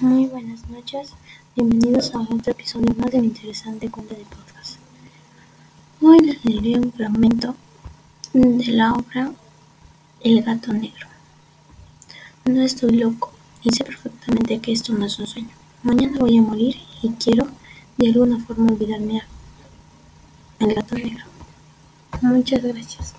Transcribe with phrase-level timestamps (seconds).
[0.00, 1.12] Muy buenas noches,
[1.54, 4.76] bienvenidos a otro episodio más de mi interesante cuenta de podcast.
[6.02, 7.56] Hoy les leeré un fragmento
[8.34, 9.32] de la obra
[10.20, 11.06] El gato negro.
[12.44, 13.32] No estoy loco
[13.62, 15.54] y sé perfectamente que esto no es un sueño.
[15.82, 17.46] Mañana voy a morir y quiero
[17.96, 19.22] de alguna forma olvidarme
[20.58, 21.24] El gato negro.
[22.20, 23.14] Muchas gracias.